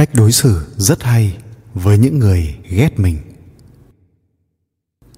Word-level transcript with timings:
cách 0.00 0.10
đối 0.14 0.32
xử 0.32 0.66
rất 0.76 1.02
hay 1.02 1.36
với 1.74 1.98
những 1.98 2.18
người 2.18 2.56
ghét 2.70 3.00
mình. 3.00 3.18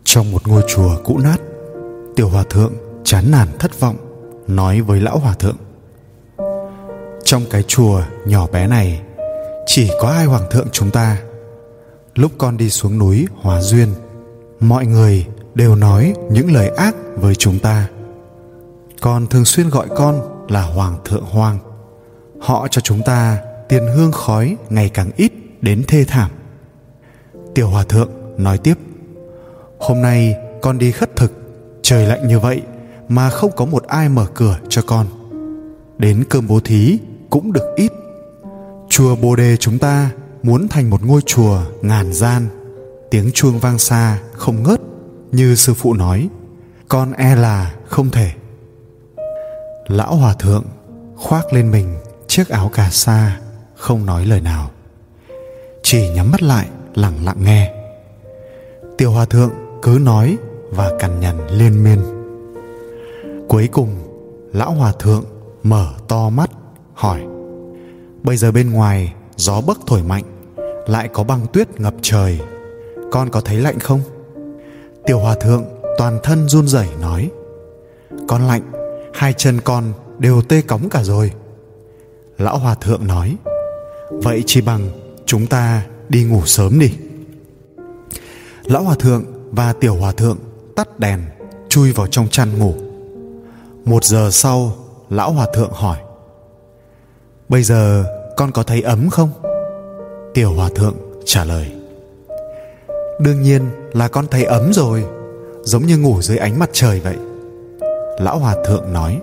Trong 0.05 0.33
một 0.33 0.49
ngôi 0.49 0.63
chùa 0.69 0.97
cũ 1.05 1.19
nát, 1.19 1.37
tiểu 2.17 2.29
hòa 2.29 2.45
thượng 2.51 2.73
chán 3.05 3.31
nản 3.31 3.49
thất 3.59 3.81
vọng, 3.81 3.97
nói 4.49 4.81
với 4.81 5.01
lão 5.01 5.19
hòa 5.19 5.35
thượng. 5.35 5.57
Trong 7.25 7.43
cái 7.51 7.63
chùa 7.63 8.03
nhỏ 8.27 8.47
bé 8.47 8.67
này, 8.67 9.03
chỉ 9.67 9.91
có 10.01 10.13
hai 10.13 10.25
hoàng 10.25 10.51
thượng 10.51 10.69
chúng 10.73 10.91
ta. 10.91 11.23
Lúc 12.15 12.33
con 12.39 12.57
đi 12.57 12.71
xuống 12.71 12.99
núi 12.99 13.27
hóa 13.43 13.61
duyên, 13.61 13.89
mọi 14.61 14.87
người 14.87 15.27
đều 15.55 15.77
nói 15.77 16.15
những 16.31 16.53
lời 16.53 16.69
ác 16.69 16.95
với 17.17 17.35
chúng 17.35 17.59
ta. 17.59 17.89
Con 19.01 19.27
thường 19.27 19.45
xuyên 19.45 19.69
gọi 19.69 19.87
con 19.97 20.47
là 20.49 20.63
hoàng 20.63 20.99
thượng 21.05 21.25
hoang. 21.25 21.59
Họ 22.41 22.69
cho 22.71 22.81
chúng 22.81 23.03
ta 23.03 23.39
tiền 23.73 23.87
hương 23.87 24.13
khói 24.13 24.57
ngày 24.71 24.89
càng 24.89 25.11
ít 25.17 25.33
đến 25.61 25.83
thê 25.89 26.05
thảm. 26.05 26.31
Tiểu 27.55 27.69
hòa 27.69 27.85
thượng 27.85 28.11
nói 28.37 28.59
tiếp, 28.59 28.79
hôm 29.79 30.03
nay 30.03 30.35
con 30.63 30.79
đi 30.79 30.93
khất 30.93 31.17
thực, 31.17 31.33
trời 31.83 32.07
lạnh 32.07 32.29
như 32.29 32.39
vậy 32.39 32.63
mà 33.09 33.31
không 33.31 33.51
có 33.57 33.65
một 33.65 33.83
ai 33.83 34.09
mở 34.09 34.27
cửa 34.35 34.59
cho 34.69 34.83
con. 34.83 35.07
Đến 35.99 36.25
cơm 36.31 36.47
bố 36.47 36.61
thí 36.61 36.99
cũng 37.31 37.53
được 37.53 37.75
ít. 37.77 37.93
Chùa 38.89 39.17
bồ 39.17 39.37
đề 39.37 39.57
chúng 39.57 39.79
ta 39.79 40.11
muốn 40.43 40.69
thành 40.69 40.91
một 40.91 41.03
ngôi 41.05 41.23
chùa 41.23 41.61
ngàn 41.83 42.13
gian. 42.13 42.47
Tiếng 43.11 43.31
chuông 43.35 43.59
vang 43.59 43.79
xa 43.79 44.19
không 44.33 44.63
ngớt 44.63 44.81
như 45.31 45.55
sư 45.55 45.75
phụ 45.75 45.95
nói, 45.95 46.29
con 46.89 47.13
e 47.13 47.37
là 47.37 47.75
không 47.87 48.11
thể. 48.11 48.33
Lão 49.87 50.17
hòa 50.17 50.35
thượng 50.35 50.65
khoác 51.17 51.53
lên 51.53 51.71
mình 51.71 51.95
chiếc 52.27 52.49
áo 52.49 52.69
cà 52.69 52.89
sa 52.91 53.39
không 53.83 54.07
nói 54.07 54.27
lời 54.27 54.41
nào. 54.41 54.71
Chỉ 55.83 56.09
nhắm 56.09 56.31
mắt 56.31 56.43
lại, 56.43 56.69
lặng 56.95 57.25
lặng 57.25 57.45
nghe. 57.45 57.75
Tiểu 58.99 59.11
hòa 59.11 59.25
thượng 59.25 59.51
cứ 59.83 59.99
nói 60.03 60.37
và 60.71 60.91
cằn 60.99 61.21
nhằn 61.21 61.47
liên 61.47 61.85
miên. 61.85 61.99
Cuối 63.49 63.69
cùng, 63.73 63.89
lão 64.53 64.73
hòa 64.73 64.93
thượng 64.99 65.25
mở 65.63 65.93
to 66.09 66.31
mắt, 66.31 66.51
hỏi, 66.95 67.21
bây 68.23 68.37
giờ 68.37 68.53
bên 68.53 68.73
ngoài 68.73 69.15
gió 69.37 69.61
bấc 69.61 69.79
thổi 69.87 70.03
mạnh, 70.03 70.25
lại 70.87 71.09
có 71.13 71.25
băng 71.25 71.47
tuyết 71.53 71.81
ngập 71.81 71.95
trời, 72.03 72.41
con 73.11 73.31
có 73.31 73.41
thấy 73.41 73.57
lạnh 73.57 73.79
không? 73.79 74.01
Tiểu 75.07 75.19
hòa 75.19 75.35
thượng 75.41 75.65
toàn 75.99 76.19
thân 76.23 76.49
run 76.49 76.69
rẩy 76.69 76.89
nói, 77.01 77.31
con 78.29 78.43
lạnh, 78.43 78.73
hai 79.15 79.33
chân 79.33 79.61
con 79.61 79.85
đều 80.19 80.43
tê 80.43 80.63
cóng 80.63 80.89
cả 80.89 81.03
rồi. 81.03 81.33
Lão 82.39 82.59
hòa 82.59 82.75
thượng 82.75 83.07
nói 83.07 83.37
vậy 84.23 84.43
chỉ 84.47 84.61
bằng 84.61 84.89
chúng 85.27 85.47
ta 85.47 85.87
đi 86.09 86.25
ngủ 86.25 86.47
sớm 86.47 86.79
đi. 86.79 86.93
Lão 88.65 88.83
hòa 88.83 88.95
thượng 88.95 89.25
và 89.51 89.73
tiểu 89.73 89.95
hòa 89.95 90.13
thượng 90.13 90.39
tắt 90.77 90.99
đèn, 90.99 91.21
chui 91.69 91.93
vào 91.93 92.07
trong 92.07 92.29
chăn 92.29 92.59
ngủ. 92.59 92.75
Một 93.85 94.05
giờ 94.05 94.29
sau, 94.33 94.73
lão 95.11 95.33
hòa 95.33 95.47
thượng 95.55 95.71
hỏi, 95.73 95.99
bây 97.49 97.63
giờ 97.63 98.05
con 98.37 98.53
có 98.53 98.63
thấy 98.63 98.83
ấm 98.83 99.11
không? 99.11 99.31
Tiểu 100.35 100.53
hòa 100.53 100.69
thượng 100.75 100.95
trả 101.25 101.45
lời, 101.45 101.73
đương 103.21 103.43
nhiên 103.43 103.63
là 103.93 104.09
con 104.09 104.27
thấy 104.31 104.45
ấm 104.45 104.73
rồi, 104.73 105.05
giống 105.63 105.87
như 105.87 105.99
ngủ 105.99 106.23
dưới 106.23 106.39
ánh 106.39 106.59
mặt 106.59 106.71
trời 106.73 107.01
vậy. 107.01 107.17
Lão 108.19 108.39
hòa 108.39 108.57
thượng 108.67 108.93
nói, 108.93 109.21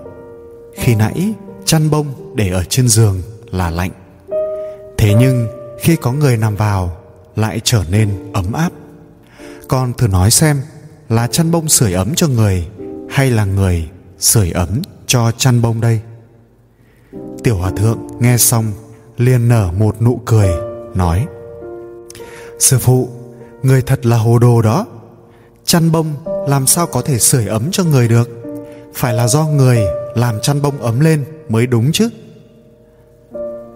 khi 0.73 0.95
nãy 0.95 1.33
chăn 1.65 1.89
bông 1.89 2.35
để 2.35 2.49
ở 2.49 2.63
trên 2.69 2.87
giường 2.87 3.21
là 3.51 3.69
lạnh 3.69 3.91
thế 5.00 5.14
nhưng, 5.14 5.47
khi 5.80 5.95
có 5.95 6.11
người 6.11 6.38
nằm 6.38 6.55
vào, 6.55 6.97
lại 7.36 7.61
trở 7.64 7.83
nên 7.89 8.32
ấm 8.33 8.54
áp. 8.54 8.71
Con 9.67 9.93
thử 9.93 10.08
nói 10.08 10.32
xem, 10.32 10.61
là 11.10 11.27
chăn 11.27 11.52
bông 11.52 11.70
sưởi 11.70 11.93
ấm 11.93 12.15
cho 12.15 12.27
người 12.27 12.67
hay 13.09 13.32
là 13.32 13.45
người 13.45 13.89
sưởi 14.20 14.52
ấm 14.52 14.82
cho 15.08 15.32
chăn 15.32 15.61
bông 15.61 15.82
đây? 15.82 16.02
Tiểu 17.43 17.55
hòa 17.58 17.71
thượng 17.77 17.99
nghe 18.20 18.38
xong, 18.38 18.65
liền 19.17 19.49
nở 19.49 19.71
một 19.77 20.02
nụ 20.02 20.21
cười, 20.26 20.49
nói, 20.95 21.26
sư 22.59 22.77
phụ, 22.80 23.09
người 23.64 23.82
thật 23.82 24.05
là 24.05 24.17
hồ 24.17 24.39
đồ 24.39 24.61
đó. 24.61 24.86
Chăn 25.65 25.92
bông 25.92 26.14
làm 26.48 26.67
sao 26.67 26.88
có 26.88 27.02
thể 27.02 27.20
sưởi 27.20 27.48
ấm 27.48 27.71
cho 27.71 27.83
người 27.83 28.08
được? 28.08 28.30
Phải 28.93 29.14
là 29.14 29.27
do 29.27 29.45
người 29.45 29.80
làm 30.15 30.39
chăn 30.42 30.61
bông 30.61 30.82
ấm 30.82 30.99
lên 30.99 31.26
mới 31.49 31.67
đúng 31.67 31.92
chứ? 31.92 32.09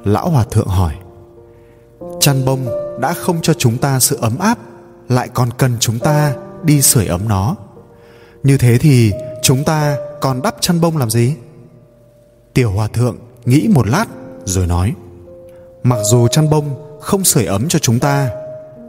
Lão 0.05 0.29
hòa 0.29 0.43
thượng 0.51 0.67
hỏi 0.67 0.93
chăn 2.23 2.45
bông 2.45 2.65
đã 2.99 3.13
không 3.13 3.41
cho 3.41 3.53
chúng 3.53 3.77
ta 3.77 3.99
sự 3.99 4.17
ấm 4.21 4.37
áp, 4.39 4.57
lại 5.09 5.29
còn 5.33 5.49
cần 5.57 5.71
chúng 5.79 5.99
ta 5.99 6.33
đi 6.63 6.81
sưởi 6.81 7.05
ấm 7.05 7.27
nó. 7.27 7.55
Như 8.43 8.57
thế 8.57 8.77
thì 8.77 9.11
chúng 9.41 9.63
ta 9.63 9.97
còn 10.21 10.41
đắp 10.41 10.55
chăn 10.59 10.81
bông 10.81 10.97
làm 10.97 11.09
gì? 11.09 11.35
Tiểu 12.53 12.71
hòa 12.71 12.87
thượng 12.87 13.17
nghĩ 13.45 13.67
một 13.69 13.87
lát 13.87 14.05
rồi 14.45 14.67
nói, 14.67 14.93
mặc 15.83 15.99
dù 16.11 16.27
chăn 16.27 16.49
bông 16.49 16.99
không 17.01 17.23
sưởi 17.23 17.45
ấm 17.45 17.67
cho 17.69 17.79
chúng 17.79 17.99
ta, 17.99 18.29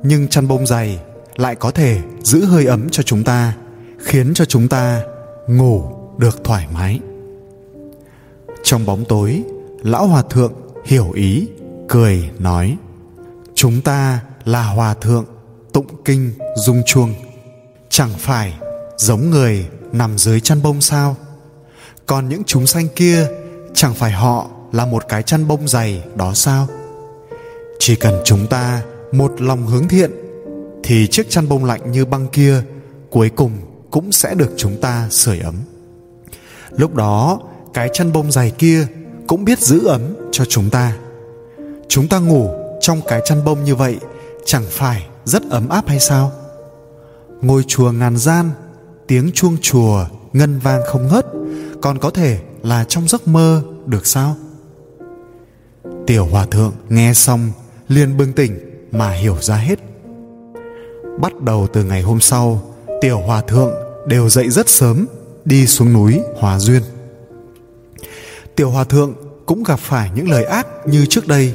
nhưng 0.03 0.28
chăn 0.28 0.49
bông 0.49 0.67
dày 0.67 0.99
lại 1.37 1.55
có 1.55 1.71
thể 1.71 2.00
giữ 2.23 2.44
hơi 2.44 2.67
ấm 2.67 2.89
cho 2.91 3.03
chúng 3.03 3.25
ta, 3.25 3.56
khiến 3.99 4.34
cho 4.34 4.44
chúng 4.44 4.69
ta 4.69 5.03
ngủ 5.49 5.84
được 6.19 6.44
thoải 6.44 6.67
mái. 6.75 7.00
Trong 8.62 8.87
bóng 8.87 9.05
tối, 9.05 9.43
lão 9.83 10.06
hòa 10.06 10.23
thượng 10.23 10.53
hiểu 10.84 11.11
ý, 11.15 11.49
cười, 11.89 12.31
nói 12.39 12.77
chúng 13.64 13.80
ta 13.80 14.20
là 14.44 14.62
hòa 14.62 14.94
thượng, 14.94 15.25
tụng 15.72 15.86
kinh, 16.04 16.32
dung 16.56 16.82
chuông. 16.86 17.14
Chẳng 17.88 18.10
phải 18.19 18.54
giống 18.97 19.30
người 19.30 19.66
nằm 19.92 20.19
dưới 20.19 20.41
chăn 20.41 20.62
bông 20.62 20.80
sao? 20.80 21.16
Còn 22.06 22.28
những 22.28 22.42
chúng 22.47 22.66
sanh 22.66 22.88
kia, 22.97 23.26
chẳng 23.75 23.94
phải 23.94 24.12
họ 24.12 24.47
là 24.72 24.86
một 24.86 25.08
cái 25.08 25.22
chăn 25.22 25.48
bông 25.48 25.69
dày 25.69 26.04
đó 26.14 26.32
sao? 26.34 26.66
Chỉ 27.78 27.97
cần 27.97 28.20
chúng 28.25 28.47
ta 28.47 28.82
một 29.12 29.41
lòng 29.41 29.66
hướng 29.66 29.88
thiện, 29.88 30.10
thì 30.82 31.06
chiếc 31.06 31.31
chăn 31.31 31.48
bông 31.48 31.64
lạnh 31.64 31.92
như 31.92 32.04
băng 32.04 32.26
kia 32.28 32.62
cuối 33.10 33.31
cùng 33.31 33.52
cũng 33.91 34.12
sẽ 34.12 34.34
được 34.34 34.50
chúng 34.56 34.81
ta 34.81 35.08
sưởi 35.10 35.38
ấm. 35.38 35.54
Lúc 36.70 36.94
đó, 36.94 37.41
cái 37.75 37.91
chăn 37.92 38.12
bông 38.12 38.32
dày 38.32 38.50
kia 38.50 38.86
cũng 39.26 39.44
biết 39.44 39.60
giữ 39.60 39.86
ấm 39.86 40.00
cho 40.32 40.44
chúng 40.44 40.70
ta. 40.70 40.96
Chúng 41.88 42.08
ta 42.08 42.19
ngủ 42.19 42.63
trong 42.84 43.00
cái 43.09 43.21
chăn 43.25 43.45
bông 43.45 43.65
như 43.65 43.75
vậy, 43.75 43.99
chẳng 44.45 44.65
phải 44.71 45.06
rất 45.25 45.43
ấm 45.50 45.69
áp 45.69 45.89
hay 45.89 46.00
sao? 46.00 46.33
Ngôi 47.43 47.65
chùa 47.67 47.93
ngàn 47.93 48.17
gian, 48.17 48.50
tiếng 49.06 49.31
chuông 49.34 49.56
chùa 49.62 50.06
ngân 50.33 50.59
vang 50.59 50.81
không 50.87 51.09
ngớt, 51.09 51.27
còn 51.83 51.99
có 51.99 52.11
thể 52.11 52.39
là 52.62 52.84
trong 52.84 53.09
giấc 53.09 53.28
mơ 53.28 53.62
được 53.87 54.06
sao? 54.06 54.37
Tiểu 56.06 56.27
hòa 56.27 56.47
thượng 56.47 56.73
nghe 56.89 57.15
xong, 57.15 57.50
liền 57.89 58.17
bừng 58.17 58.33
tỉnh 58.33 58.59
mà 58.93 59.11
hiểu 59.11 59.37
ra 59.41 59.56
hết. 59.56 59.78
Bắt 61.21 61.41
đầu 61.41 61.67
từ 61.73 61.84
ngày 61.84 62.03
hôm 62.03 62.21
sau, 62.21 62.75
tiểu 63.00 63.19
hòa 63.19 63.43
thượng 63.43 63.75
đều 64.06 64.28
dậy 64.28 64.50
rất 64.50 64.69
sớm, 64.69 65.06
đi 65.44 65.67
xuống 65.67 65.93
núi 65.93 66.21
hòa 66.37 66.59
duyên. 66.59 66.83
Tiểu 68.56 68.71
hòa 68.71 68.84
thượng 68.84 69.15
cũng 69.47 69.62
gặp 69.62 69.78
phải 69.78 70.11
những 70.15 70.31
lời 70.31 70.44
ác 70.44 70.67
như 70.87 71.06
trước 71.06 71.28
đây 71.28 71.55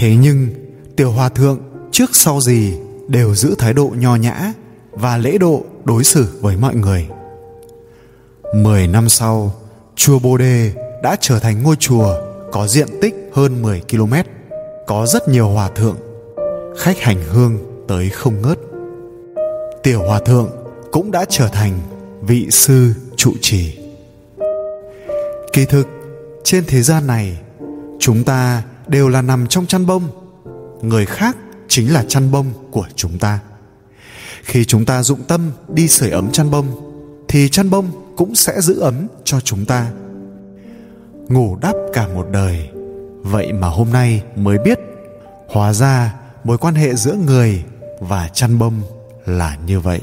thế 0.00 0.16
nhưng, 0.16 0.48
tiểu 0.96 1.10
hòa 1.10 1.28
thượng 1.28 1.58
trước 1.92 2.10
sau 2.12 2.40
gì 2.40 2.74
đều 3.08 3.34
giữ 3.34 3.54
thái 3.58 3.72
độ 3.72 3.92
nho 3.98 4.16
nhã 4.16 4.52
và 4.90 5.16
lễ 5.16 5.38
độ 5.38 5.64
đối 5.84 6.04
xử 6.04 6.38
với 6.40 6.56
mọi 6.56 6.74
người. 6.74 7.08
Mười 8.54 8.86
năm 8.86 9.08
sau, 9.08 9.54
chùa 9.96 10.18
bồ 10.18 10.36
đề 10.36 10.72
đã 11.02 11.16
trở 11.20 11.38
thành 11.38 11.62
ngôi 11.62 11.76
chùa 11.76 12.14
có 12.52 12.66
diện 12.66 12.88
tích 13.00 13.14
hơn 13.32 13.62
10 13.62 13.82
km 13.90 14.14
có 14.86 15.06
rất 15.06 15.28
nhiều 15.28 15.48
hòa 15.48 15.68
thượng, 15.68 15.96
khách 16.78 16.98
hành 16.98 17.22
hương 17.28 17.58
tới 17.88 18.08
không 18.10 18.42
ngớt. 18.42 18.58
Tiểu 19.82 20.02
hòa 20.02 20.20
thượng 20.20 20.50
cũng 20.92 21.10
đã 21.10 21.24
trở 21.28 21.48
thành 21.48 21.78
vị 22.22 22.46
sư 22.50 22.92
trụ 23.16 23.32
trì. 23.40 23.78
Kỳ 25.52 25.64
thực, 25.64 25.88
trên 26.44 26.64
thế 26.66 26.82
gian 26.82 27.06
này, 27.06 27.38
chúng 27.98 28.24
ta 28.24 28.62
đều 28.90 29.08
là 29.08 29.22
nằm 29.22 29.46
trong 29.46 29.66
chăn 29.66 29.86
bông. 29.86 30.02
Người 30.82 31.06
khác 31.06 31.36
chính 31.68 31.92
là 31.92 32.04
chăn 32.08 32.30
bông 32.30 32.46
của 32.70 32.86
chúng 32.96 33.18
ta. 33.18 33.38
Khi 34.42 34.64
chúng 34.64 34.84
ta 34.84 35.02
dụng 35.02 35.22
tâm 35.28 35.50
đi 35.68 35.88
sưởi 35.88 36.10
ấm 36.10 36.32
chăn 36.32 36.50
bông, 36.50 36.66
thì 37.28 37.48
chăn 37.48 37.70
bông 37.70 38.14
cũng 38.16 38.34
sẽ 38.34 38.60
giữ 38.60 38.80
ấm 38.80 39.06
cho 39.24 39.40
chúng 39.40 39.64
ta. 39.64 39.90
Ngủ 41.28 41.56
đắp 41.60 41.74
cả 41.92 42.08
một 42.08 42.26
đời. 42.32 42.70
Vậy 43.22 43.52
mà 43.52 43.68
hôm 43.68 43.92
nay 43.92 44.22
mới 44.36 44.58
biết, 44.64 44.78
hóa 45.48 45.72
ra 45.72 46.14
mối 46.44 46.58
quan 46.58 46.74
hệ 46.74 46.94
giữa 46.94 47.14
người 47.26 47.64
và 48.00 48.28
chăn 48.28 48.58
bông 48.58 48.82
là 49.26 49.58
như 49.66 49.80
vậy. 49.80 50.00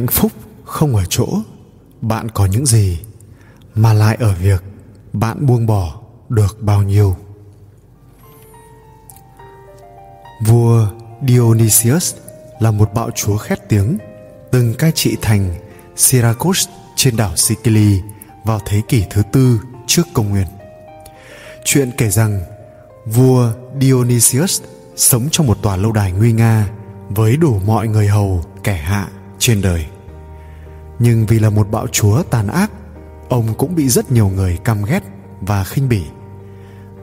Hạnh 0.00 0.08
phúc 0.08 0.32
không 0.64 0.96
ở 0.96 1.04
chỗ 1.08 1.26
bạn 2.00 2.28
có 2.30 2.46
những 2.46 2.66
gì, 2.66 2.98
mà 3.74 3.92
lại 3.92 4.16
ở 4.20 4.34
việc 4.34 4.62
bạn 5.12 5.46
buông 5.46 5.66
bỏ 5.66 6.00
được 6.28 6.56
bao 6.60 6.82
nhiêu. 6.82 7.16
Vua 10.46 10.86
dionysius 11.28 12.14
là 12.60 12.70
một 12.70 12.94
bạo 12.94 13.10
chúa 13.14 13.36
khét 13.36 13.68
tiếng, 13.68 13.98
từng 14.52 14.74
cai 14.74 14.92
trị 14.92 15.16
thành 15.22 15.54
syracuse 15.96 16.70
trên 16.96 17.16
đảo 17.16 17.36
sicily 17.36 18.00
vào 18.44 18.60
thế 18.66 18.82
kỷ 18.88 19.04
thứ 19.10 19.22
tư 19.32 19.60
trước 19.86 20.06
công 20.12 20.30
nguyên. 20.30 20.46
Chuyện 21.64 21.90
kể 21.98 22.10
rằng 22.10 22.40
vua 23.06 23.52
dionysius 23.80 24.62
sống 24.96 25.28
trong 25.30 25.46
một 25.46 25.62
tòa 25.62 25.76
lâu 25.76 25.92
đài 25.92 26.12
nguy 26.12 26.32
nga 26.32 26.68
với 27.08 27.36
đủ 27.36 27.60
mọi 27.66 27.88
người 27.88 28.08
hầu 28.08 28.44
kẻ 28.64 28.76
hạ 28.76 29.08
trên 29.40 29.62
đời. 29.62 29.86
Nhưng 30.98 31.26
vì 31.26 31.38
là 31.38 31.50
một 31.50 31.70
bạo 31.70 31.86
chúa 31.86 32.22
tàn 32.22 32.48
ác, 32.48 32.70
ông 33.28 33.54
cũng 33.58 33.74
bị 33.74 33.88
rất 33.88 34.12
nhiều 34.12 34.28
người 34.28 34.58
căm 34.64 34.84
ghét 34.84 35.02
và 35.40 35.64
khinh 35.64 35.88
bỉ. 35.88 36.02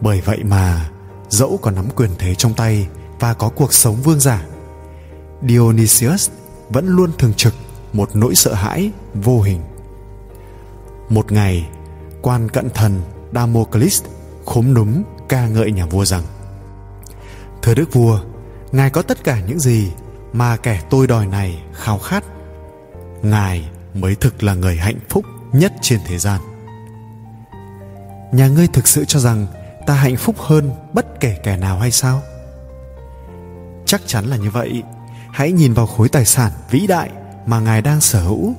Bởi 0.01 0.21
vậy 0.21 0.43
mà, 0.43 0.89
dẫu 1.29 1.59
còn 1.61 1.75
nắm 1.75 1.85
quyền 1.95 2.09
thế 2.17 2.35
trong 2.35 2.53
tay 2.53 2.87
và 3.19 3.33
có 3.33 3.49
cuộc 3.49 3.73
sống 3.73 3.95
vương 3.95 4.19
giả, 4.19 4.45
dionysius 5.47 6.29
vẫn 6.69 6.87
luôn 6.87 7.11
thường 7.17 7.33
trực 7.33 7.53
một 7.93 8.15
nỗi 8.15 8.35
sợ 8.35 8.53
hãi 8.53 8.91
vô 9.13 9.41
hình. 9.41 9.61
Một 11.09 11.31
ngày, 11.31 11.69
quan 12.21 12.49
cận 12.49 12.69
thần 12.69 13.01
damocles 13.33 14.03
khốm 14.45 14.73
núm 14.73 15.03
ca 15.29 15.47
ngợi 15.47 15.71
nhà 15.71 15.85
vua 15.85 16.05
rằng, 16.05 16.23
thưa 17.61 17.73
đức 17.73 17.93
vua, 17.93 18.19
ngài 18.71 18.89
có 18.89 19.01
tất 19.01 19.23
cả 19.23 19.41
những 19.47 19.59
gì 19.59 19.91
mà 20.37 20.57
kẻ 20.57 20.81
tôi 20.89 21.07
đòi 21.07 21.27
này 21.27 21.59
khao 21.73 21.99
khát, 21.99 22.23
ngài 23.21 23.69
mới 23.93 24.15
thực 24.15 24.43
là 24.43 24.53
người 24.53 24.75
hạnh 24.75 24.99
phúc 25.09 25.25
nhất 25.51 25.73
trên 25.81 25.99
thế 26.05 26.17
gian. 26.17 26.41
Nhà 28.31 28.47
ngươi 28.47 28.67
thực 28.67 28.87
sự 28.87 29.05
cho 29.05 29.19
rằng 29.19 29.47
ta 29.87 29.93
hạnh 29.93 30.17
phúc 30.17 30.35
hơn 30.39 30.71
bất 30.93 31.19
kể 31.19 31.37
kẻ 31.43 31.57
nào 31.57 31.79
hay 31.79 31.91
sao? 31.91 32.21
Chắc 33.85 34.01
chắn 34.05 34.25
là 34.25 34.37
như 34.37 34.49
vậy. 34.49 34.83
Hãy 35.31 35.51
nhìn 35.51 35.73
vào 35.73 35.87
khối 35.87 36.09
tài 36.09 36.25
sản 36.25 36.51
vĩ 36.69 36.87
đại 36.87 37.09
mà 37.45 37.59
ngài 37.59 37.81
đang 37.81 38.01
sở 38.01 38.21
hữu. 38.21 38.53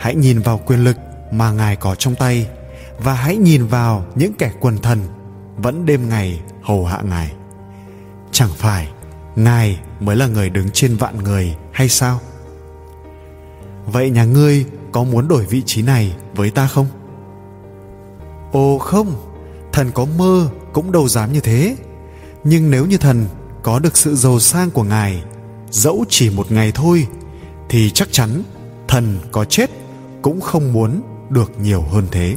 Hãy 0.00 0.14
nhìn 0.14 0.40
vào 0.40 0.60
quyền 0.66 0.84
lực 0.84 0.96
mà 1.30 1.52
ngài 1.52 1.76
có 1.76 1.94
trong 1.94 2.14
tay. 2.14 2.48
Và 2.98 3.14
hãy 3.14 3.36
nhìn 3.36 3.66
vào 3.66 4.04
những 4.14 4.32
kẻ 4.32 4.52
quần 4.60 4.78
thần 4.78 4.98
vẫn 5.56 5.86
đêm 5.86 6.08
ngày 6.08 6.40
hầu 6.62 6.84
hạ 6.84 7.00
ngài. 7.02 7.32
Chẳng 8.32 8.50
phải 8.56 8.88
ngài 9.38 9.80
mới 10.00 10.16
là 10.16 10.26
người 10.26 10.50
đứng 10.50 10.70
trên 10.70 10.96
vạn 10.96 11.18
người, 11.24 11.56
hay 11.72 11.88
sao? 11.88 12.20
Vậy 13.86 14.10
nhà 14.10 14.24
ngươi 14.24 14.66
có 14.92 15.04
muốn 15.04 15.28
đổi 15.28 15.44
vị 15.44 15.62
trí 15.66 15.82
này 15.82 16.16
với 16.34 16.50
ta 16.50 16.66
không? 16.66 16.86
Ồ, 18.52 18.78
không. 18.78 19.14
Thần 19.72 19.90
có 19.94 20.06
mơ 20.18 20.48
cũng 20.72 20.92
đâu 20.92 21.08
dám 21.08 21.32
như 21.32 21.40
thế. 21.40 21.76
Nhưng 22.44 22.70
nếu 22.70 22.86
như 22.86 22.98
thần 22.98 23.26
có 23.62 23.78
được 23.78 23.96
sự 23.96 24.14
giàu 24.14 24.40
sang 24.40 24.70
của 24.70 24.82
ngài, 24.82 25.22
dẫu 25.70 26.04
chỉ 26.08 26.30
một 26.30 26.52
ngày 26.52 26.72
thôi, 26.72 27.06
thì 27.68 27.90
chắc 27.90 28.08
chắn 28.10 28.42
thần 28.88 29.18
có 29.32 29.44
chết 29.44 29.70
cũng 30.22 30.40
không 30.40 30.72
muốn 30.72 31.02
được 31.30 31.52
nhiều 31.60 31.82
hơn 31.82 32.06
thế. 32.10 32.36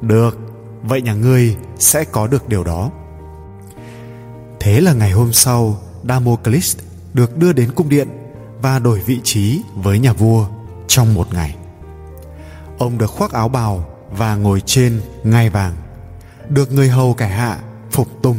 Được. 0.00 0.38
Vậy 0.82 1.02
nhà 1.02 1.14
ngươi 1.14 1.56
sẽ 1.78 2.04
có 2.04 2.26
được 2.26 2.48
điều 2.48 2.64
đó 2.64 2.90
thế 4.60 4.80
là 4.80 4.92
ngày 4.92 5.10
hôm 5.10 5.32
sau, 5.32 5.80
damocles 6.08 6.76
được 7.14 7.36
đưa 7.36 7.52
đến 7.52 7.72
cung 7.74 7.88
điện 7.88 8.08
và 8.62 8.78
đổi 8.78 9.00
vị 9.00 9.20
trí 9.24 9.62
với 9.74 9.98
nhà 9.98 10.12
vua 10.12 10.46
trong 10.88 11.14
một 11.14 11.34
ngày. 11.34 11.56
Ông 12.78 12.98
được 12.98 13.06
khoác 13.06 13.32
áo 13.32 13.48
bào 13.48 13.84
và 14.10 14.36
ngồi 14.36 14.62
trên 14.66 15.00
ngai 15.24 15.50
vàng, 15.50 15.74
được 16.48 16.72
người 16.72 16.88
hầu 16.88 17.14
kẻ 17.14 17.28
hạ 17.28 17.58
phục 17.90 18.22
tùng 18.22 18.36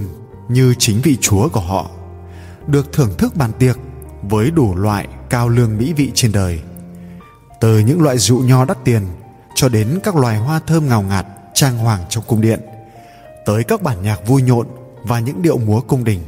như 0.49 0.75
chính 0.79 1.01
vị 1.01 1.17
chúa 1.21 1.49
của 1.49 1.59
họ, 1.59 1.89
được 2.67 2.93
thưởng 2.93 3.17
thức 3.17 3.35
bàn 3.35 3.51
tiệc 3.59 3.77
với 4.21 4.51
đủ 4.51 4.75
loại 4.75 5.07
cao 5.29 5.49
lương 5.49 5.77
mỹ 5.77 5.93
vị 5.93 6.11
trên 6.13 6.31
đời, 6.31 6.61
từ 7.59 7.79
những 7.79 8.01
loại 8.01 8.17
rượu 8.17 8.43
nho 8.43 8.65
đắt 8.65 8.77
tiền 8.83 9.07
cho 9.55 9.69
đến 9.69 9.99
các 10.03 10.15
loài 10.15 10.37
hoa 10.37 10.59
thơm 10.67 10.87
ngào 10.87 11.01
ngạt 11.01 11.25
trang 11.53 11.77
hoàng 11.77 12.01
trong 12.09 12.23
cung 12.27 12.41
điện, 12.41 12.59
tới 13.45 13.63
các 13.63 13.81
bản 13.81 14.03
nhạc 14.03 14.27
vui 14.27 14.41
nhộn 14.41 14.67
và 15.03 15.19
những 15.19 15.41
điệu 15.41 15.57
múa 15.57 15.81
cung 15.81 16.03
đình. 16.03 16.19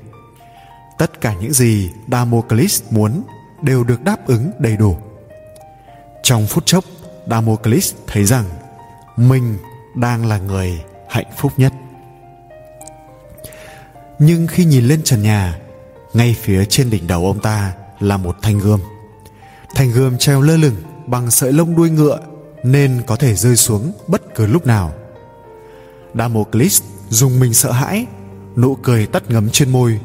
Tất 0.97 1.21
cả 1.21 1.33
những 1.41 1.53
gì 1.53 1.89
damocles 2.11 2.83
muốn 2.89 3.23
đều 3.61 3.83
được 3.83 4.03
đáp 4.03 4.27
ứng 4.27 4.51
đầy 4.59 4.77
đủ. 4.77 4.97
Trong 6.23 6.47
phút 6.47 6.65
chốc, 6.65 6.83
damocles 7.27 7.93
thấy 8.07 8.25
rằng 8.25 8.45
mình 9.17 9.57
đang 9.95 10.25
là 10.25 10.37
người 10.37 10.81
hạnh 11.09 11.31
phúc 11.37 11.51
nhất. 11.57 11.73
Nhưng 14.19 14.47
khi 14.47 14.65
nhìn 14.65 14.85
lên 14.85 15.01
trần 15.03 15.21
nhà, 15.21 15.59
ngay 16.13 16.35
phía 16.41 16.65
trên 16.65 16.89
đỉnh 16.89 17.07
đầu 17.07 17.25
ông 17.25 17.39
ta 17.39 17.73
là 17.99 18.17
một 18.17 18.35
thanh 18.41 18.59
gươm. 18.59 18.79
Thanh 19.75 19.91
gươm 19.91 20.17
treo 20.17 20.41
lơ 20.41 20.57
lửng 20.57 20.75
bằng 21.05 21.31
sợi 21.31 21.53
lông 21.53 21.75
đuôi 21.75 21.89
ngựa 21.89 22.19
nên 22.63 23.01
có 23.07 23.15
thể 23.15 23.35
rơi 23.35 23.55
xuống 23.55 23.91
bất 24.07 24.35
cứ 24.35 24.45
lúc 24.45 24.65
nào. 24.65 24.93
Damocles 26.15 26.81
dùng 27.09 27.39
mình 27.39 27.53
sợ 27.53 27.71
hãi 27.71 28.05
nụ 28.55 28.75
cười 28.75 29.05
tắt 29.05 29.23
ngấm 29.29 29.49
trên 29.49 29.69
môi, 29.69 29.99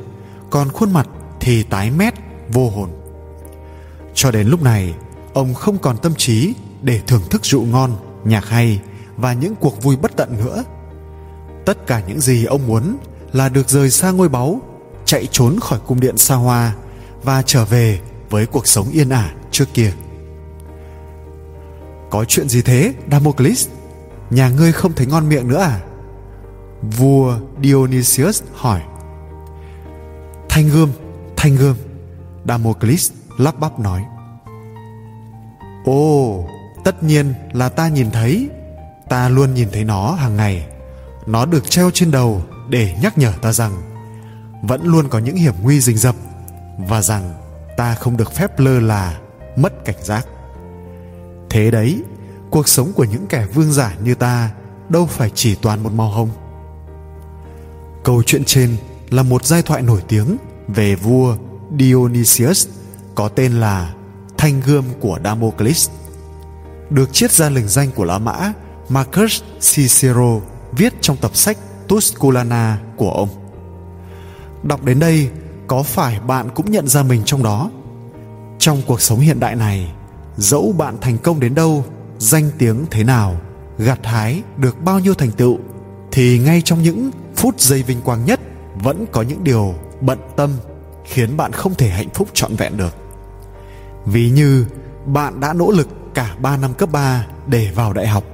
còn 0.50 0.68
khuôn 0.68 0.92
mặt 0.92 1.08
thì 1.40 1.62
tái 1.62 1.90
mét, 1.90 2.14
vô 2.48 2.70
hồn. 2.70 2.90
Cho 4.14 4.30
đến 4.30 4.48
lúc 4.48 4.62
này, 4.62 4.94
ông 5.32 5.54
không 5.54 5.78
còn 5.78 5.96
tâm 5.96 6.14
trí 6.14 6.54
để 6.82 7.00
thưởng 7.06 7.22
thức 7.30 7.46
rượu 7.46 7.64
ngon, 7.64 7.96
nhạc 8.24 8.48
hay 8.48 8.80
và 9.16 9.32
những 9.32 9.54
cuộc 9.54 9.82
vui 9.82 9.96
bất 9.96 10.16
tận 10.16 10.36
nữa. 10.44 10.64
Tất 11.66 11.86
cả 11.86 12.02
những 12.08 12.20
gì 12.20 12.44
ông 12.44 12.66
muốn 12.66 12.96
là 13.32 13.48
được 13.48 13.68
rời 13.68 13.90
xa 13.90 14.10
ngôi 14.10 14.28
báu, 14.28 14.60
chạy 15.04 15.28
trốn 15.30 15.60
khỏi 15.60 15.78
cung 15.86 16.00
điện 16.00 16.16
xa 16.16 16.34
hoa 16.34 16.74
và 17.22 17.42
trở 17.42 17.64
về 17.64 18.00
với 18.30 18.46
cuộc 18.46 18.66
sống 18.66 18.90
yên 18.92 19.08
ả 19.08 19.34
trước 19.50 19.64
kia. 19.74 19.92
Có 22.10 22.24
chuyện 22.24 22.48
gì 22.48 22.62
thế, 22.62 22.94
damocles? 23.10 23.68
Nhà 24.30 24.48
ngươi 24.48 24.72
không 24.72 24.92
thấy 24.92 25.06
ngon 25.06 25.28
miệng 25.28 25.48
nữa 25.48 25.60
à? 25.60 25.80
Vua 26.82 27.38
dionysius 27.62 28.42
hỏi, 28.54 28.82
thanh 30.48 30.68
gươm 30.68 30.92
thanh 31.36 31.56
gươm, 31.56 31.76
damocles 32.48 33.12
lắp 33.38 33.60
bắp 33.60 33.78
nói, 33.78 34.04
ồ, 35.84 36.44
tất 36.84 37.02
nhiên 37.02 37.34
là 37.52 37.68
ta 37.68 37.88
nhìn 37.88 38.10
thấy. 38.10 38.50
Ta 39.08 39.28
luôn 39.28 39.54
nhìn 39.54 39.68
thấy 39.72 39.84
nó 39.84 40.12
hàng 40.12 40.36
ngày. 40.36 40.66
Nó 41.26 41.46
được 41.46 41.70
treo 41.70 41.90
trên 41.94 42.10
đầu 42.10 42.42
để 42.68 42.94
nhắc 43.02 43.18
nhở 43.18 43.32
ta 43.42 43.52
rằng 43.52 43.72
vẫn 44.62 44.84
luôn 44.84 45.08
có 45.08 45.18
những 45.18 45.36
hiểm 45.36 45.54
nguy 45.62 45.80
rình 45.80 45.96
rập 45.96 46.14
và 46.78 47.02
rằng 47.02 47.34
ta 47.76 47.94
không 47.94 48.16
được 48.16 48.32
phép 48.32 48.58
lơ 48.60 48.80
là, 48.80 49.18
mất 49.56 49.84
cảnh 49.84 49.96
giác. 50.02 50.26
Thế 51.50 51.70
đấy, 51.70 52.02
cuộc 52.50 52.68
sống 52.68 52.92
của 52.92 53.04
những 53.04 53.26
kẻ 53.26 53.46
vương 53.54 53.72
giả 53.72 53.94
như 54.04 54.14
ta 54.14 54.50
đâu 54.88 55.06
phải 55.06 55.30
chỉ 55.34 55.54
toàn 55.54 55.82
một 55.82 55.92
màu 55.92 56.08
hồng 56.08 56.30
câu 58.08 58.22
chuyện 58.22 58.44
trên 58.44 58.76
là 59.10 59.22
một 59.22 59.44
giai 59.44 59.62
thoại 59.62 59.82
nổi 59.82 60.02
tiếng 60.08 60.36
về 60.68 60.94
vua 60.94 61.36
dionysius 61.78 62.68
có 63.14 63.28
tên 63.28 63.52
là 63.52 63.94
thanh 64.38 64.60
gươm 64.60 64.84
của 65.00 65.18
damocles. 65.24 65.90
Được 66.90 67.12
chiết 67.12 67.32
ra 67.32 67.48
lừng 67.48 67.68
danh 67.68 67.90
của 67.94 68.04
lá 68.04 68.18
mã, 68.18 68.52
marcus 68.88 69.42
cicero 69.60 70.40
viết 70.72 70.94
trong 71.00 71.16
tập 71.16 71.36
sách 71.36 71.58
tusculana 71.88 72.78
của 72.96 73.10
ông. 73.10 73.28
Đọc 74.62 74.84
đến 74.84 74.98
đây, 74.98 75.30
có 75.66 75.82
phải 75.82 76.20
bạn 76.20 76.48
cũng 76.54 76.70
nhận 76.70 76.88
ra 76.88 77.02
mình 77.02 77.22
trong 77.24 77.42
đó? 77.42 77.70
Trong 78.58 78.82
cuộc 78.86 79.00
sống 79.00 79.20
hiện 79.20 79.40
đại 79.40 79.56
này, 79.56 79.92
dẫu 80.36 80.74
bạn 80.78 80.96
thành 81.00 81.18
công 81.18 81.40
đến 81.40 81.54
đâu, 81.54 81.84
danh 82.18 82.50
tiếng 82.58 82.86
thế 82.90 83.04
nào, 83.04 83.40
gặt 83.78 83.98
hái 84.02 84.42
được 84.56 84.82
bao 84.84 84.98
nhiêu 84.98 85.14
thành 85.14 85.30
tựu, 85.30 85.58
thì 86.12 86.38
ngay 86.38 86.62
trong 86.64 86.82
những 86.82 87.10
phút 87.38 87.60
giây 87.60 87.82
vinh 87.82 88.00
quang 88.00 88.24
nhất 88.24 88.40
vẫn 88.74 89.06
có 89.12 89.22
những 89.22 89.44
điều 89.44 89.74
bận 90.00 90.18
tâm 90.36 90.50
khiến 91.04 91.36
bạn 91.36 91.52
không 91.52 91.74
thể 91.74 91.88
hạnh 91.88 92.08
phúc 92.14 92.28
trọn 92.34 92.56
vẹn 92.56 92.76
được. 92.76 92.94
Ví 94.06 94.30
như, 94.30 94.66
bạn 95.06 95.40
đã 95.40 95.52
nỗ 95.52 95.70
lực 95.70 95.88
cả 96.14 96.36
3 96.40 96.56
năm 96.56 96.74
cấp 96.74 96.88
3 96.92 97.26
để 97.46 97.70
vào 97.74 97.92
đại 97.92 98.06
học, 98.06 98.24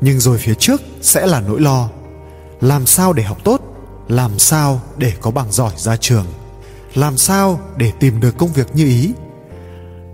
nhưng 0.00 0.20
rồi 0.20 0.38
phía 0.38 0.54
trước 0.54 0.82
sẽ 1.00 1.26
là 1.26 1.40
nỗi 1.40 1.60
lo. 1.60 1.88
Làm 2.60 2.86
sao 2.86 3.12
để 3.12 3.22
học 3.22 3.38
tốt? 3.44 3.60
Làm 4.08 4.38
sao 4.38 4.80
để 4.96 5.12
có 5.20 5.30
bằng 5.30 5.52
giỏi 5.52 5.72
ra 5.76 5.96
trường? 5.96 6.26
Làm 6.94 7.16
sao 7.16 7.60
để 7.76 7.92
tìm 8.00 8.20
được 8.20 8.38
công 8.38 8.52
việc 8.52 8.66
như 8.74 8.84
ý? 8.84 9.12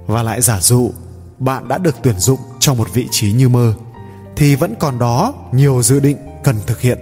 Và 0.07 0.23
lại 0.23 0.41
giả 0.41 0.61
dụ, 0.61 0.91
bạn 1.39 1.69
đã 1.69 1.79
được 1.79 1.97
tuyển 2.03 2.19
dụng 2.19 2.41
cho 2.61 2.75
một 2.75 2.95
vị 2.95 3.09
trí 3.11 3.33
như 3.33 3.49
mơ, 3.49 3.75
thì 4.37 4.55
vẫn 4.55 4.75
còn 4.81 4.99
đó 4.99 5.35
nhiều 5.53 5.83
dự 5.83 6.01
định 6.01 6.17
cần 6.45 6.57
thực 6.67 6.81
hiện 6.81 6.99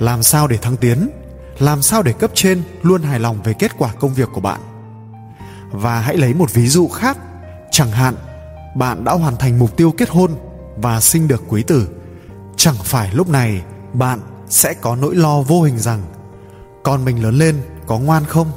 làm 0.00 0.22
sao 0.22 0.46
để 0.46 0.56
thăng 0.56 0.76
tiến? 0.76 1.10
Làm 1.58 1.82
sao 1.82 2.02
để 2.02 2.12
cấp 2.12 2.30
trên 2.34 2.62
luôn 2.82 3.02
hài 3.02 3.20
lòng 3.20 3.42
về 3.42 3.52
kết 3.52 3.78
quả 3.78 3.92
công 3.92 4.14
việc 4.14 4.28
của 4.32 4.40
bạn? 4.40 4.60
Và 5.70 6.00
hãy 6.00 6.16
lấy 6.16 6.34
một 6.34 6.52
ví 6.52 6.68
dụ 6.68 6.88
khác. 6.88 7.18
Chẳng 7.70 7.90
hạn, 7.90 8.14
bạn 8.74 9.04
đã 9.04 9.12
hoàn 9.12 9.36
thành 9.36 9.58
mục 9.58 9.76
tiêu 9.76 9.94
kết 9.96 10.08
hôn 10.10 10.30
và 10.76 11.00
sinh 11.00 11.28
được 11.28 11.42
quý 11.48 11.62
tử. 11.62 11.88
Chẳng 12.56 12.74
phải 12.74 13.10
lúc 13.12 13.28
này 13.28 13.62
bạn 13.92 14.20
sẽ 14.48 14.74
có 14.74 14.96
nỗi 14.96 15.14
lo 15.14 15.42
vô 15.42 15.62
hình 15.62 15.78
rằng, 15.78 16.02
con 16.82 17.04
mình 17.04 17.22
lớn 17.22 17.38
lên 17.38 17.62
có 17.86 17.98
ngoan 17.98 18.24
không? 18.24 18.52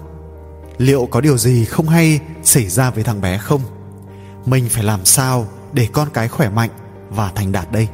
Liệu 0.78 1.08
có 1.12 1.22
điều 1.22 1.38
gì 1.38 1.66
không 1.66 1.90
hay 1.90 2.20
xảy 2.44 2.70
ra 2.70 2.90
với 2.90 3.04
thằng 3.04 3.22
bé 3.22 3.38
không? 3.38 3.62
Mình 4.46 4.70
phải 4.70 4.84
làm 4.84 5.06
sao 5.06 5.48
để 5.74 5.88
con 5.94 6.08
cái 6.14 6.28
khỏe 6.28 6.50
mạnh 6.50 6.70
và 7.10 7.32
thành 7.36 7.52
đạt 7.52 7.72
đây? 7.72 7.88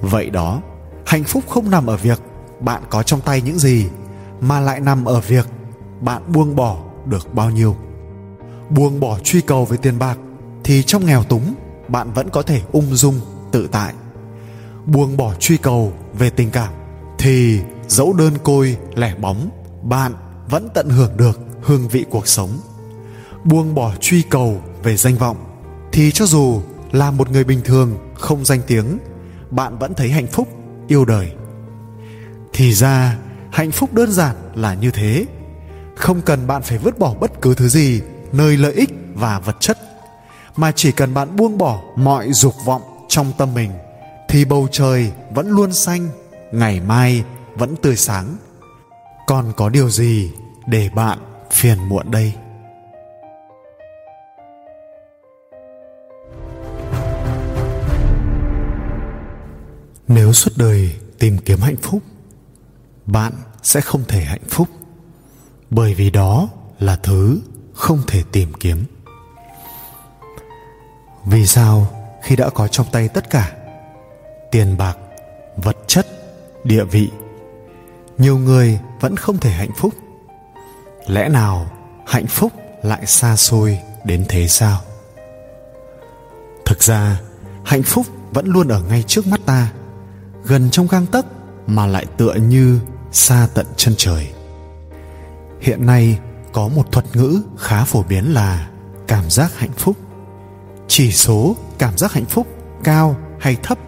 Vậy 0.00 0.30
đó 0.30 0.60
hạnh 1.06 1.24
phúc 1.24 1.44
không 1.48 1.70
nằm 1.70 1.86
ở 1.86 1.96
việc 1.96 2.20
bạn 2.60 2.82
có 2.90 3.02
trong 3.02 3.20
tay 3.20 3.42
những 3.42 3.58
gì, 3.58 3.86
mà 4.40 4.60
lại 4.60 4.80
nằm 4.80 5.04
ở 5.04 5.20
việc 5.20 5.46
bạn 6.00 6.32
buông 6.32 6.56
bỏ 6.56 6.76
được 7.06 7.34
bao 7.34 7.50
nhiêu. 7.50 7.76
Buông 8.70 9.00
bỏ 9.00 9.18
truy 9.18 9.40
cầu 9.40 9.64
về 9.64 9.76
tiền 9.76 9.98
bạc 9.98 10.18
thì 10.64 10.82
trong 10.82 11.06
nghèo 11.06 11.22
túng, 11.22 11.54
bạn 11.88 12.12
vẫn 12.12 12.30
có 12.30 12.42
thể 12.42 12.62
ung 12.72 12.94
dung, 12.94 13.20
tự 13.52 13.68
tại. 13.72 13.94
Buông 14.86 15.16
bỏ 15.16 15.34
truy 15.34 15.56
cầu 15.56 15.92
về 16.18 16.30
tình 16.30 16.50
cảm 16.50 16.72
thì 17.18 17.60
dẫu 17.88 18.12
đơn 18.12 18.32
côi, 18.42 18.76
lẻ 18.94 19.14
bóng, 19.14 19.50
bạn 19.82 20.14
vẫn 20.50 20.68
tận 20.74 20.88
hưởng 20.88 21.16
được 21.16 21.40
hương 21.62 21.88
vị 21.88 22.04
cuộc 22.10 22.28
sống. 22.28 22.50
Buông 23.44 23.74
bỏ 23.74 23.92
truy 24.00 24.22
cầu 24.22 24.60
về 24.82 24.96
danh 24.96 25.16
vọng 25.16 25.36
thì 25.92 26.10
cho 26.12 26.26
dù 26.26 26.60
là 26.92 27.10
một 27.10 27.30
người 27.30 27.44
bình 27.44 27.60
thường 27.64 27.94
không 28.14 28.44
danh 28.44 28.60
tiếng, 28.66 28.98
bạn 29.50 29.78
vẫn 29.78 29.94
thấy 29.94 30.10
hạnh 30.10 30.26
phúc 30.26 30.48
yêu 30.88 31.04
đời. 31.04 31.32
Thì 32.52 32.72
ra, 32.72 33.16
hạnh 33.52 33.70
phúc 33.70 33.94
đơn 33.94 34.12
giản 34.12 34.36
là 34.54 34.74
như 34.74 34.90
thế. 34.90 35.26
Không 35.96 36.20
cần 36.20 36.46
bạn 36.46 36.62
phải 36.62 36.78
vứt 36.78 36.98
bỏ 36.98 37.14
bất 37.14 37.40
cứ 37.42 37.54
thứ 37.54 37.68
gì, 37.68 38.00
nơi 38.32 38.56
lợi 38.56 38.72
ích 38.72 38.90
và 39.14 39.38
vật 39.38 39.56
chất, 39.60 39.78
mà 40.56 40.72
chỉ 40.72 40.92
cần 40.92 41.14
bạn 41.14 41.36
buông 41.36 41.58
bỏ 41.58 41.82
mọi 41.96 42.32
dục 42.32 42.54
vọng 42.64 42.82
trong 43.08 43.32
tâm 43.38 43.54
mình, 43.54 43.70
thì 44.28 44.44
bầu 44.44 44.68
trời 44.72 45.12
vẫn 45.34 45.48
luôn 45.48 45.72
xanh, 45.72 46.08
ngày 46.52 46.80
mai 46.80 47.24
vẫn 47.54 47.76
tươi 47.76 47.96
sáng. 47.96 48.36
Còn 49.26 49.52
có 49.56 49.68
điều 49.68 49.90
gì 49.90 50.30
để 50.66 50.90
bạn 50.94 51.18
phiền 51.50 51.78
muộn 51.88 52.10
đây? 52.10 52.32
Nếu 60.08 60.32
suốt 60.32 60.52
đời 60.56 60.96
tìm 61.18 61.38
kiếm 61.38 61.60
hạnh 61.60 61.76
phúc, 61.76 62.02
bạn 63.06 63.32
sẽ 63.62 63.80
không 63.80 64.04
thể 64.08 64.20
hạnh 64.20 64.44
phúc. 64.48 64.68
Bởi 65.70 65.94
vì 65.94 66.10
đó 66.10 66.48
là 66.78 66.96
thứ 66.96 67.40
không 67.74 68.02
thể 68.06 68.22
tìm 68.32 68.52
kiếm. 68.60 68.84
Vì 71.24 71.46
sao 71.46 71.86
khi 72.22 72.36
đã 72.36 72.50
có 72.50 72.68
trong 72.68 72.86
tay 72.92 73.08
tất 73.08 73.30
cả, 73.30 73.56
tiền 74.50 74.76
bạc, 74.76 74.98
vật 75.56 75.76
chất, 75.86 76.06
địa 76.64 76.84
vị, 76.84 77.10
nhiều 78.18 78.38
người 78.38 78.80
vẫn 79.00 79.16
không 79.16 79.38
thể 79.38 79.50
hạnh 79.50 79.70
phúc? 79.76 79.94
Lẽ 81.06 81.28
nào 81.28 81.70
hạnh 82.06 82.26
phúc 82.26 82.52
lại 82.82 83.06
xa 83.06 83.36
xôi 83.36 83.78
đến 84.04 84.24
thế 84.28 84.48
sao? 84.48 84.80
Thực 86.64 86.82
ra, 86.82 87.20
hạnh 87.64 87.82
phúc 87.82 88.06
vẫn 88.30 88.46
luôn 88.46 88.68
ở 88.68 88.82
ngay 88.82 89.02
trước 89.02 89.26
mắt 89.26 89.40
ta 89.46 89.72
gần 90.46 90.70
trong 90.70 90.86
gang 90.86 91.06
tấc 91.06 91.26
mà 91.66 91.86
lại 91.86 92.06
tựa 92.16 92.34
như 92.34 92.80
xa 93.12 93.48
tận 93.54 93.66
chân 93.76 93.94
trời. 93.98 94.28
Hiện 95.60 95.86
nay 95.86 96.18
có 96.52 96.68
một 96.68 96.92
thuật 96.92 97.16
ngữ 97.16 97.42
khá 97.58 97.84
phổ 97.84 98.02
biến 98.02 98.34
là 98.34 98.68
cảm 99.06 99.30
giác 99.30 99.58
hạnh 99.58 99.72
phúc. 99.76 99.96
Chỉ 100.88 101.12
số 101.12 101.56
cảm 101.78 101.98
giác 101.98 102.12
hạnh 102.12 102.24
phúc 102.24 102.46
cao 102.84 103.16
hay 103.40 103.56
thấp 103.62 103.78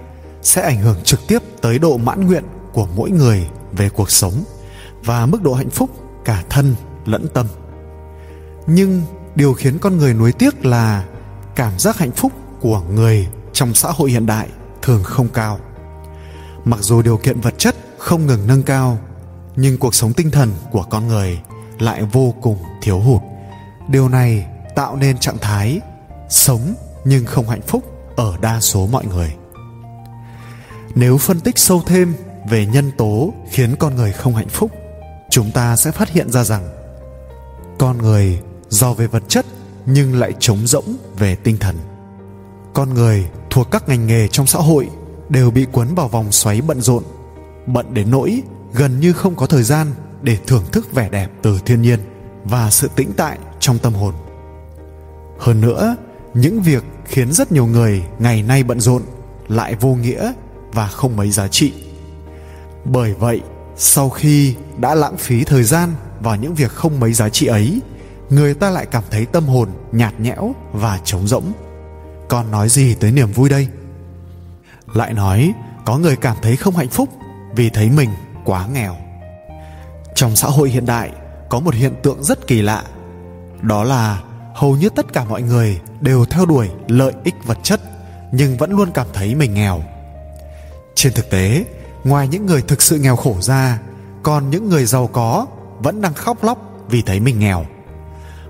sẽ 0.42 0.62
ảnh 0.62 0.80
hưởng 0.80 0.96
trực 1.04 1.20
tiếp 1.28 1.38
tới 1.60 1.78
độ 1.78 1.96
mãn 1.96 2.26
nguyện 2.26 2.44
của 2.72 2.88
mỗi 2.96 3.10
người 3.10 3.48
về 3.72 3.88
cuộc 3.88 4.10
sống 4.10 4.44
và 5.04 5.26
mức 5.26 5.42
độ 5.42 5.54
hạnh 5.54 5.70
phúc 5.70 5.90
cả 6.24 6.44
thân 6.50 6.74
lẫn 7.06 7.26
tâm. 7.34 7.46
Nhưng 8.66 9.02
điều 9.34 9.54
khiến 9.54 9.78
con 9.78 9.96
người 9.96 10.14
nuối 10.14 10.32
tiếc 10.32 10.66
là 10.66 11.04
cảm 11.56 11.78
giác 11.78 11.98
hạnh 11.98 12.12
phúc 12.12 12.32
của 12.60 12.80
người 12.80 13.28
trong 13.52 13.74
xã 13.74 13.90
hội 13.90 14.10
hiện 14.10 14.26
đại 14.26 14.48
thường 14.82 15.04
không 15.04 15.28
cao 15.28 15.60
mặc 16.68 16.80
dù 16.82 17.02
điều 17.02 17.16
kiện 17.16 17.40
vật 17.40 17.54
chất 17.58 17.76
không 17.98 18.26
ngừng 18.26 18.46
nâng 18.46 18.62
cao, 18.62 18.98
nhưng 19.56 19.78
cuộc 19.78 19.94
sống 19.94 20.12
tinh 20.12 20.30
thần 20.30 20.52
của 20.70 20.82
con 20.90 21.08
người 21.08 21.40
lại 21.78 22.02
vô 22.02 22.34
cùng 22.42 22.58
thiếu 22.82 23.00
hụt. 23.00 23.20
Điều 23.88 24.08
này 24.08 24.46
tạo 24.74 24.96
nên 24.96 25.18
trạng 25.18 25.38
thái 25.38 25.80
sống 26.28 26.74
nhưng 27.04 27.26
không 27.26 27.48
hạnh 27.48 27.62
phúc 27.66 27.84
ở 28.16 28.36
đa 28.40 28.60
số 28.60 28.86
mọi 28.86 29.06
người. 29.06 29.34
Nếu 30.94 31.18
phân 31.18 31.40
tích 31.40 31.58
sâu 31.58 31.82
thêm 31.86 32.14
về 32.50 32.66
nhân 32.66 32.90
tố 32.98 33.32
khiến 33.50 33.76
con 33.78 33.96
người 33.96 34.12
không 34.12 34.34
hạnh 34.34 34.48
phúc, 34.48 34.70
chúng 35.30 35.50
ta 35.50 35.76
sẽ 35.76 35.90
phát 35.90 36.10
hiện 36.10 36.30
ra 36.30 36.44
rằng 36.44 36.68
con 37.78 37.98
người 37.98 38.40
giàu 38.68 38.94
về 38.94 39.06
vật 39.06 39.22
chất 39.28 39.46
nhưng 39.86 40.18
lại 40.18 40.32
trống 40.38 40.66
rỗng 40.66 40.96
về 41.18 41.34
tinh 41.34 41.56
thần. 41.56 41.76
Con 42.72 42.94
người 42.94 43.28
thuộc 43.50 43.70
các 43.70 43.88
ngành 43.88 44.06
nghề 44.06 44.28
trong 44.28 44.46
xã 44.46 44.58
hội 44.58 44.88
đều 45.28 45.50
bị 45.50 45.66
cuốn 45.72 45.94
vào 45.94 46.08
vòng 46.08 46.32
xoáy 46.32 46.60
bận 46.60 46.80
rộn, 46.80 47.02
bận 47.66 47.94
đến 47.94 48.10
nỗi 48.10 48.42
gần 48.74 49.00
như 49.00 49.12
không 49.12 49.34
có 49.34 49.46
thời 49.46 49.62
gian 49.62 49.86
để 50.22 50.38
thưởng 50.46 50.64
thức 50.72 50.92
vẻ 50.92 51.08
đẹp 51.08 51.28
từ 51.42 51.58
thiên 51.64 51.82
nhiên 51.82 51.98
và 52.44 52.70
sự 52.70 52.88
tĩnh 52.96 53.10
tại 53.16 53.38
trong 53.60 53.78
tâm 53.78 53.92
hồn. 53.92 54.14
Hơn 55.38 55.60
nữa, 55.60 55.96
những 56.34 56.60
việc 56.62 56.84
khiến 57.04 57.32
rất 57.32 57.52
nhiều 57.52 57.66
người 57.66 58.02
ngày 58.18 58.42
nay 58.42 58.62
bận 58.62 58.80
rộn 58.80 59.02
lại 59.48 59.74
vô 59.80 59.94
nghĩa 59.94 60.32
và 60.72 60.86
không 60.86 61.16
mấy 61.16 61.30
giá 61.30 61.48
trị. 61.48 61.72
Bởi 62.84 63.14
vậy, 63.14 63.40
sau 63.76 64.10
khi 64.10 64.54
đã 64.78 64.94
lãng 64.94 65.16
phí 65.16 65.44
thời 65.44 65.62
gian 65.62 65.94
vào 66.20 66.36
những 66.36 66.54
việc 66.54 66.70
không 66.70 67.00
mấy 67.00 67.12
giá 67.12 67.28
trị 67.28 67.46
ấy, 67.46 67.80
người 68.30 68.54
ta 68.54 68.70
lại 68.70 68.86
cảm 68.86 69.04
thấy 69.10 69.26
tâm 69.26 69.44
hồn 69.44 69.68
nhạt 69.92 70.20
nhẽo 70.20 70.54
và 70.72 71.00
trống 71.04 71.28
rỗng. 71.28 71.52
Còn 72.28 72.50
nói 72.50 72.68
gì 72.68 72.94
tới 72.94 73.12
niềm 73.12 73.32
vui 73.32 73.48
đây? 73.48 73.68
Lại 74.94 75.12
nói, 75.14 75.52
có 75.84 75.98
người 75.98 76.16
cảm 76.16 76.36
thấy 76.42 76.56
không 76.56 76.76
hạnh 76.76 76.88
phúc 76.88 77.08
vì 77.54 77.70
thấy 77.70 77.90
mình 77.90 78.10
quá 78.44 78.66
nghèo. 78.66 78.96
Trong 80.14 80.36
xã 80.36 80.48
hội 80.48 80.70
hiện 80.70 80.86
đại, 80.86 81.10
có 81.48 81.60
một 81.60 81.74
hiện 81.74 81.94
tượng 82.02 82.22
rất 82.24 82.46
kỳ 82.46 82.62
lạ. 82.62 82.84
Đó 83.62 83.84
là 83.84 84.22
hầu 84.54 84.76
như 84.76 84.88
tất 84.88 85.12
cả 85.12 85.24
mọi 85.24 85.42
người 85.42 85.80
đều 86.00 86.24
theo 86.24 86.46
đuổi 86.46 86.68
lợi 86.88 87.12
ích 87.24 87.34
vật 87.44 87.58
chất, 87.62 87.80
nhưng 88.32 88.56
vẫn 88.56 88.70
luôn 88.70 88.90
cảm 88.94 89.06
thấy 89.12 89.34
mình 89.34 89.54
nghèo. 89.54 89.82
Trên 90.94 91.12
thực 91.12 91.30
tế, 91.30 91.64
ngoài 92.04 92.28
những 92.28 92.46
người 92.46 92.62
thực 92.62 92.82
sự 92.82 92.98
nghèo 92.98 93.16
khổ 93.16 93.36
ra, 93.40 93.78
còn 94.22 94.50
những 94.50 94.68
người 94.68 94.84
giàu 94.84 95.06
có 95.06 95.46
vẫn 95.78 96.00
đang 96.00 96.14
khóc 96.14 96.44
lóc 96.44 96.58
vì 96.88 97.02
thấy 97.02 97.20
mình 97.20 97.38
nghèo. 97.38 97.64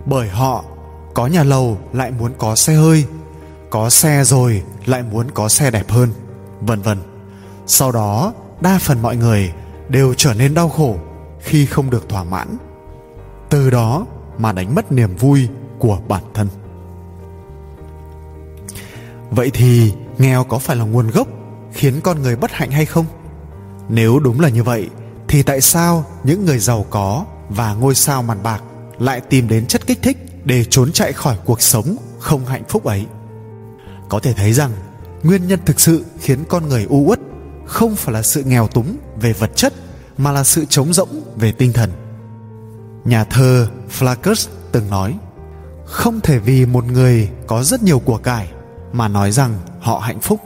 Bởi 0.04 0.28
họ, 0.28 0.64
có 1.14 1.26
nhà 1.26 1.42
lầu 1.42 1.78
lại 1.92 2.10
muốn 2.10 2.32
có 2.38 2.56
xe 2.56 2.74
hơi, 2.74 3.04
có 3.70 3.90
xe 3.90 4.24
rồi 4.24 4.62
lại 4.86 5.02
muốn 5.02 5.30
có 5.30 5.48
xe 5.48 5.70
đẹp 5.70 5.90
hơn 5.90 6.12
vân 6.60 6.82
vân. 6.82 6.98
Sau 7.66 7.92
đó, 7.92 8.32
đa 8.60 8.78
phần 8.78 9.02
mọi 9.02 9.16
người 9.16 9.52
đều 9.88 10.14
trở 10.14 10.34
nên 10.34 10.54
đau 10.54 10.68
khổ 10.68 10.96
khi 11.40 11.66
không 11.66 11.90
được 11.90 12.08
thỏa 12.08 12.24
mãn. 12.24 12.56
Từ 13.50 13.70
đó 13.70 14.06
mà 14.38 14.52
đánh 14.52 14.74
mất 14.74 14.92
niềm 14.92 15.16
vui 15.16 15.48
của 15.78 15.98
bản 16.08 16.22
thân. 16.34 16.48
Vậy 19.30 19.50
thì 19.54 19.92
nghèo 20.18 20.44
có 20.44 20.58
phải 20.58 20.76
là 20.76 20.84
nguồn 20.84 21.10
gốc 21.10 21.28
khiến 21.72 22.00
con 22.00 22.22
người 22.22 22.36
bất 22.36 22.52
hạnh 22.52 22.70
hay 22.70 22.86
không? 22.86 23.06
Nếu 23.88 24.18
đúng 24.18 24.40
là 24.40 24.48
như 24.48 24.62
vậy, 24.62 24.88
thì 25.28 25.42
tại 25.42 25.60
sao 25.60 26.04
những 26.24 26.44
người 26.44 26.58
giàu 26.58 26.86
có 26.90 27.24
và 27.48 27.74
ngôi 27.74 27.94
sao 27.94 28.22
màn 28.22 28.42
bạc 28.42 28.62
lại 28.98 29.20
tìm 29.20 29.48
đến 29.48 29.66
chất 29.66 29.86
kích 29.86 30.02
thích 30.02 30.16
để 30.44 30.64
trốn 30.64 30.92
chạy 30.92 31.12
khỏi 31.12 31.36
cuộc 31.44 31.62
sống 31.62 31.96
không 32.18 32.46
hạnh 32.46 32.62
phúc 32.68 32.84
ấy? 32.84 33.06
Có 34.08 34.20
thể 34.20 34.32
thấy 34.32 34.52
rằng 34.52 34.70
nguyên 35.22 35.46
nhân 35.46 35.60
thực 35.66 35.80
sự 35.80 36.04
khiến 36.20 36.44
con 36.48 36.68
người 36.68 36.86
u 36.88 37.04
uất 37.06 37.20
không 37.66 37.96
phải 37.96 38.14
là 38.14 38.22
sự 38.22 38.42
nghèo 38.42 38.68
túng 38.68 38.96
về 39.20 39.32
vật 39.32 39.50
chất, 39.56 39.72
mà 40.18 40.32
là 40.32 40.44
sự 40.44 40.64
trống 40.64 40.92
rỗng 40.92 41.22
về 41.36 41.52
tinh 41.52 41.72
thần. 41.72 41.90
Nhà 43.04 43.24
thơ 43.24 43.68
flaccus 43.98 44.48
từng 44.72 44.90
nói, 44.90 45.18
không 45.84 46.20
thể 46.20 46.38
vì 46.38 46.66
một 46.66 46.84
người 46.84 47.30
có 47.46 47.62
rất 47.62 47.82
nhiều 47.82 47.98
của 47.98 48.18
cải 48.18 48.48
mà 48.92 49.08
nói 49.08 49.32
rằng 49.32 49.58
họ 49.80 49.98
hạnh 49.98 50.20
phúc. 50.20 50.40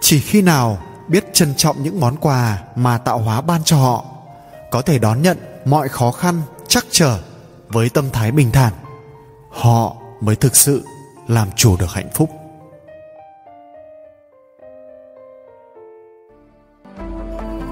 Chỉ 0.00 0.20
khi 0.20 0.42
nào 0.42 0.78
biết 1.08 1.24
trân 1.32 1.54
trọng 1.54 1.82
những 1.82 2.00
món 2.00 2.16
quà 2.16 2.62
mà 2.76 2.98
tạo 2.98 3.18
hóa 3.18 3.40
ban 3.40 3.64
cho 3.64 3.76
họ, 3.76 4.04
có 4.70 4.82
thể 4.82 4.98
đón 4.98 5.22
nhận 5.22 5.38
mọi 5.64 5.88
khó 5.88 6.10
khăn 6.10 6.42
chắc 6.68 6.86
trở 6.90 7.18
với 7.68 7.88
tâm 7.88 8.10
thái 8.12 8.32
bình 8.32 8.52
thản. 8.52 8.72
Họ 9.50 9.96
mới 10.20 10.36
thực 10.36 10.56
sự 10.56 10.84
làm 11.28 11.48
chủ 11.56 11.76
được 11.76 11.90
hạnh 11.90 12.08
phúc. 12.14 12.30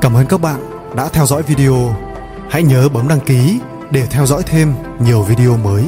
Cảm 0.02 0.16
ơn 0.16 0.26
các 0.26 0.40
bạn 0.40 0.60
đã 0.96 1.08
theo 1.08 1.26
dõi 1.26 1.42
video. 1.42 1.96
Hãy 2.50 2.62
nhớ 2.62 2.88
bấm 2.88 3.08
đăng 3.08 3.20
ký 3.20 3.60
để 3.90 4.06
theo 4.06 4.26
dõi 4.26 4.42
thêm 4.46 4.74
nhiều 5.00 5.22
video 5.22 5.56
mới. 5.56 5.84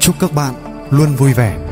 Chúc 0.00 0.14
các 0.20 0.32
bạn 0.32 0.54
luôn 0.90 1.14
vui 1.14 1.32
vẻ. 1.32 1.63